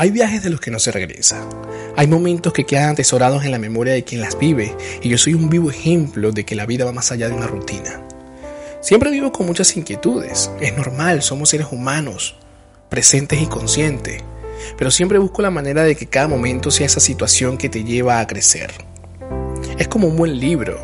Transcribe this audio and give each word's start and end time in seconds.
Hay 0.00 0.12
viajes 0.12 0.44
de 0.44 0.50
los 0.50 0.60
que 0.60 0.70
no 0.70 0.78
se 0.78 0.92
regresa. 0.92 1.44
Hay 1.96 2.06
momentos 2.06 2.52
que 2.52 2.64
quedan 2.64 2.90
atesorados 2.90 3.44
en 3.44 3.50
la 3.50 3.58
memoria 3.58 3.94
de 3.94 4.04
quien 4.04 4.20
las 4.20 4.38
vive 4.38 4.76
y 5.02 5.08
yo 5.08 5.18
soy 5.18 5.34
un 5.34 5.50
vivo 5.50 5.72
ejemplo 5.72 6.30
de 6.30 6.44
que 6.44 6.54
la 6.54 6.66
vida 6.66 6.84
va 6.84 6.92
más 6.92 7.10
allá 7.10 7.28
de 7.28 7.34
una 7.34 7.48
rutina. 7.48 8.00
Siempre 8.80 9.10
vivo 9.10 9.32
con 9.32 9.46
muchas 9.46 9.76
inquietudes. 9.76 10.52
Es 10.60 10.76
normal, 10.76 11.22
somos 11.22 11.48
seres 11.48 11.66
humanos, 11.72 12.36
presentes 12.88 13.42
y 13.42 13.46
conscientes. 13.46 14.22
Pero 14.76 14.92
siempre 14.92 15.18
busco 15.18 15.42
la 15.42 15.50
manera 15.50 15.82
de 15.82 15.96
que 15.96 16.06
cada 16.06 16.28
momento 16.28 16.70
sea 16.70 16.86
esa 16.86 17.00
situación 17.00 17.58
que 17.58 17.68
te 17.68 17.82
lleva 17.82 18.20
a 18.20 18.26
crecer. 18.28 18.70
Es 19.78 19.88
como 19.88 20.06
un 20.06 20.16
buen 20.16 20.38
libro, 20.38 20.78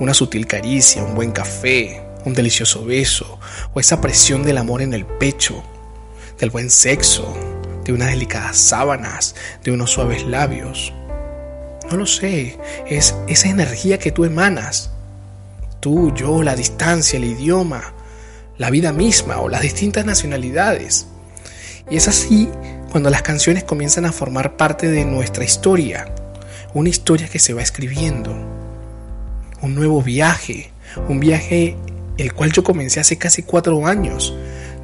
una 0.00 0.14
sutil 0.14 0.46
caricia, 0.46 1.04
un 1.04 1.14
buen 1.14 1.32
café, 1.32 2.00
un 2.24 2.32
delicioso 2.32 2.82
beso 2.86 3.38
o 3.74 3.80
esa 3.80 4.00
presión 4.00 4.42
del 4.42 4.56
amor 4.56 4.80
en 4.80 4.94
el 4.94 5.04
pecho, 5.04 5.62
del 6.38 6.48
buen 6.48 6.70
sexo, 6.70 7.53
de 7.84 7.92
unas 7.92 8.10
delicadas 8.10 8.56
sábanas, 8.56 9.34
de 9.62 9.70
unos 9.70 9.90
suaves 9.90 10.24
labios. 10.24 10.92
No 11.90 11.96
lo 11.98 12.06
sé, 12.06 12.58
es 12.86 13.14
esa 13.28 13.48
energía 13.48 13.98
que 13.98 14.10
tú 14.10 14.24
emanas. 14.24 14.90
Tú, 15.80 16.14
yo, 16.14 16.42
la 16.42 16.56
distancia, 16.56 17.18
el 17.18 17.24
idioma, 17.24 17.92
la 18.56 18.70
vida 18.70 18.92
misma 18.92 19.38
o 19.40 19.48
las 19.48 19.60
distintas 19.60 20.06
nacionalidades. 20.06 21.06
Y 21.90 21.96
es 21.96 22.08
así 22.08 22.48
cuando 22.90 23.10
las 23.10 23.22
canciones 23.22 23.64
comienzan 23.64 24.06
a 24.06 24.12
formar 24.12 24.56
parte 24.56 24.88
de 24.88 25.04
nuestra 25.04 25.44
historia, 25.44 26.14
una 26.72 26.88
historia 26.88 27.28
que 27.28 27.38
se 27.38 27.52
va 27.52 27.62
escribiendo, 27.62 28.32
un 29.60 29.74
nuevo 29.74 30.00
viaje, 30.02 30.70
un 31.08 31.20
viaje 31.20 31.76
el 32.16 32.32
cual 32.32 32.52
yo 32.52 32.62
comencé 32.62 33.00
hace 33.00 33.18
casi 33.18 33.42
cuatro 33.42 33.86
años, 33.86 34.34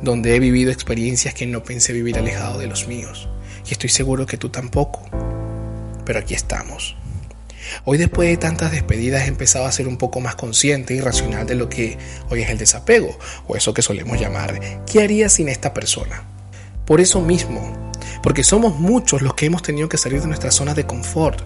donde 0.02 0.34
he 0.34 0.40
vivido 0.40 0.70
experiencias 0.70 1.34
que 1.34 1.46
no 1.46 1.62
pensé 1.62 1.92
vivir 1.92 2.18
alejado 2.18 2.58
de 2.58 2.66
los 2.66 2.88
míos. 2.88 3.28
Y 3.68 3.72
estoy 3.72 3.90
seguro 3.90 4.26
que 4.26 4.36
tú 4.36 4.48
tampoco. 4.48 5.02
Pero 6.04 6.18
aquí 6.18 6.34
estamos. 6.34 6.96
Hoy 7.84 7.98
después 7.98 8.28
de 8.28 8.36
tantas 8.36 8.72
despedidas 8.72 9.24
he 9.24 9.28
empezado 9.28 9.66
a 9.66 9.72
ser 9.72 9.86
un 9.86 9.96
poco 9.96 10.20
más 10.20 10.34
consciente 10.34 10.94
y 10.94 11.00
racional 11.00 11.46
de 11.46 11.54
lo 11.54 11.68
que 11.68 11.98
hoy 12.30 12.42
es 12.42 12.50
el 12.50 12.58
desapego, 12.58 13.16
o 13.46 13.56
eso 13.56 13.74
que 13.74 13.82
solemos 13.82 14.18
llamar, 14.18 14.84
¿qué 14.86 15.02
haría 15.02 15.28
sin 15.28 15.48
esta 15.48 15.74
persona? 15.74 16.24
Por 16.86 17.00
eso 17.00 17.20
mismo, 17.20 17.92
porque 18.22 18.42
somos 18.42 18.76
muchos 18.78 19.22
los 19.22 19.34
que 19.34 19.46
hemos 19.46 19.62
tenido 19.62 19.88
que 19.88 19.98
salir 19.98 20.20
de 20.20 20.26
nuestra 20.26 20.50
zona 20.50 20.74
de 20.74 20.86
confort, 20.86 21.40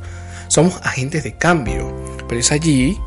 somos 0.48 0.80
agentes 0.82 1.24
de 1.24 1.36
cambio, 1.36 1.94
pero 2.28 2.40
es 2.40 2.52
allí 2.52 2.98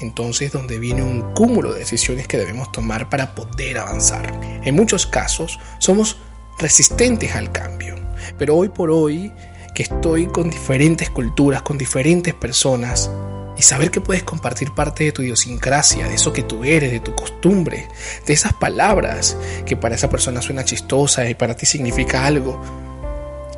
entonces 0.00 0.52
donde 0.52 0.78
viene 0.78 1.02
un 1.02 1.34
cúmulo 1.34 1.72
de 1.72 1.80
decisiones 1.80 2.26
que 2.26 2.38
debemos 2.38 2.72
tomar 2.72 3.08
para 3.08 3.34
poder 3.34 3.78
avanzar. 3.78 4.38
En 4.64 4.74
muchos 4.74 5.06
casos 5.06 5.58
somos 5.78 6.18
resistentes 6.58 7.34
al 7.34 7.52
cambio, 7.52 7.96
pero 8.38 8.56
hoy 8.56 8.68
por 8.68 8.90
hoy 8.90 9.32
que 9.74 9.82
estoy 9.84 10.26
con 10.26 10.50
diferentes 10.50 11.10
culturas, 11.10 11.62
con 11.62 11.78
diferentes 11.78 12.34
personas, 12.34 13.10
y 13.58 13.62
saber 13.62 13.90
que 13.90 14.00
puedes 14.00 14.22
compartir 14.22 14.72
parte 14.72 15.04
de 15.04 15.12
tu 15.12 15.22
idiosincrasia, 15.22 16.06
de 16.06 16.14
eso 16.14 16.32
que 16.32 16.44
tú 16.44 16.64
eres, 16.64 16.92
de 16.92 17.00
tu 17.00 17.14
costumbre, 17.14 17.88
de 18.24 18.32
esas 18.32 18.52
palabras 18.54 19.36
que 19.66 19.76
para 19.76 19.96
esa 19.96 20.08
persona 20.08 20.40
suena 20.40 20.64
chistosa 20.64 21.28
y 21.28 21.34
para 21.34 21.56
ti 21.56 21.66
significa 21.66 22.24
algo, 22.24 22.62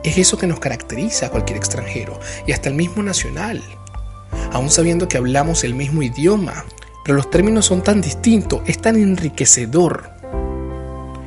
es 0.02 0.16
eso 0.16 0.38
que 0.38 0.46
nos 0.46 0.58
caracteriza 0.58 1.26
a 1.26 1.30
cualquier 1.30 1.58
extranjero 1.58 2.18
y 2.46 2.52
hasta 2.52 2.70
el 2.70 2.74
mismo 2.74 3.02
nacional 3.02 3.62
aún 4.52 4.70
sabiendo 4.70 5.08
que 5.08 5.18
hablamos 5.18 5.64
el 5.64 5.74
mismo 5.74 6.02
idioma. 6.02 6.64
Pero 7.04 7.16
los 7.16 7.30
términos 7.30 7.66
son 7.66 7.82
tan 7.82 8.00
distintos, 8.00 8.62
es 8.66 8.78
tan 8.78 8.96
enriquecedor. 8.96 10.10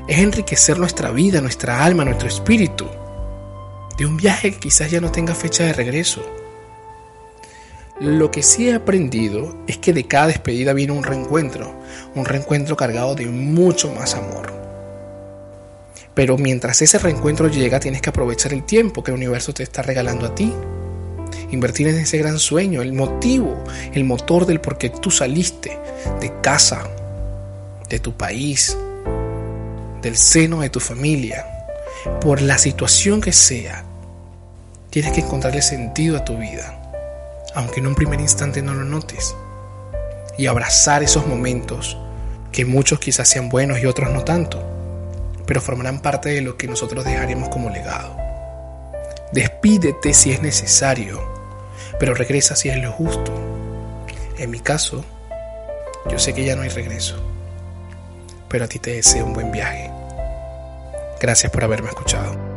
Es 0.08 0.20
enriquecer 0.20 0.78
nuestra 0.78 1.12
vida, 1.12 1.42
nuestra 1.42 1.84
alma, 1.84 2.06
nuestro 2.06 2.28
espíritu. 2.28 2.88
De 3.98 4.06
un 4.06 4.18
viaje 4.18 4.52
que 4.52 4.60
quizás 4.60 4.92
ya 4.92 5.02
no 5.02 5.12
tenga 5.12 5.34
fecha 5.36 5.64
de 5.64 5.74
regreso. 5.74 6.22
Lo 8.00 8.32
que 8.32 8.44
sí 8.44 8.70
he 8.70 8.74
aprendido 8.74 9.56
es 9.68 9.78
que 9.78 9.94
de 9.94 10.06
cada 10.06 10.28
despedida 10.28 10.74
viene 10.74 10.94
un 10.94 11.04
reencuentro, 11.04 11.74
un 12.16 12.26
reencuentro 12.26 12.76
cargado 12.76 13.16
de 13.16 13.28
mucho 13.28 13.94
más 13.94 14.16
amor. 14.16 14.52
Pero 16.14 16.38
mientras 16.38 16.82
ese 16.82 17.00
reencuentro 17.00 17.48
llega 17.48 17.80
tienes 17.80 18.02
que 18.02 18.10
aprovechar 18.10 18.54
el 18.54 18.64
tiempo 18.64 19.04
que 19.04 19.12
el 19.12 19.18
universo 19.18 19.54
te 19.54 19.64
está 19.64 19.82
regalando 19.82 20.26
a 20.26 20.36
ti 20.36 20.54
invertir 21.54 21.88
en 21.88 21.98
ese 21.98 22.18
gran 22.18 22.40
sueño, 22.40 22.82
el 22.82 22.94
motivo, 22.94 23.64
el 23.94 24.04
motor 24.04 24.46
del 24.46 24.60
por 24.60 24.78
qué 24.78 24.90
tú 24.90 25.12
saliste 25.12 25.78
de 26.20 26.42
casa, 26.42 26.88
de 27.90 28.00
tu 28.00 28.14
país, 28.18 28.78
del 30.02 30.18
seno 30.18 30.62
de 30.62 30.70
tu 30.70 30.80
familia, 30.80 31.46
por 32.22 32.42
la 32.42 32.58
situación 32.58 33.22
que 33.22 33.32
sea. 33.32 33.86
Tienes 34.90 35.14
que 35.14 35.22
encontrarle 35.22 35.62
sentido 35.62 36.18
a 36.18 36.26
tu 36.26 36.38
vida, 36.38 36.80
aunque 37.56 37.80
en 37.80 37.88
un 37.88 37.96
primer 37.96 38.20
instante 38.20 38.62
no 38.62 38.74
lo 38.74 38.84
notes, 38.84 39.36
y 40.38 40.48
abrazar 40.48 41.04
esos 41.04 41.28
momentos 41.28 41.98
que 42.52 42.66
muchos 42.66 43.00
quizás 43.00 43.28
sean 43.28 43.50
buenos 43.50 43.80
y 43.80 43.86
otros 43.86 44.12
no 44.12 44.24
tanto, 44.24 44.62
pero 45.46 45.62
formarán 45.62 46.02
parte 46.02 46.30
de 46.30 46.42
lo 46.42 46.58
que 46.58 46.68
nosotros 46.68 47.06
dejaremos 47.06 47.50
como 47.50 47.70
legado. 47.70 48.18
Despídete 49.32 50.14
si 50.14 50.32
es 50.32 50.42
necesario 50.42 51.33
pero 52.00 52.14
regresa 52.14 52.56
si 52.56 52.70
es 52.70 52.78
lo 52.78 52.92
justo. 52.92 53.34
En 54.38 54.52
mi 54.52 54.60
caso, 54.60 55.04
yo 56.10 56.20
sé 56.20 56.34
que 56.34 56.44
ya 56.44 56.56
no 56.56 56.64
hay 56.64 56.70
regreso, 56.70 57.16
pero 58.50 58.66
a 58.66 58.68
ti 58.68 58.80
te 58.80 58.92
deseo 58.92 59.26
un 59.26 59.34
buen 59.34 59.52
viaje. 59.52 59.92
Gracias 61.20 61.52
por 61.52 61.64
haberme 61.64 61.90
escuchado. 61.90 62.53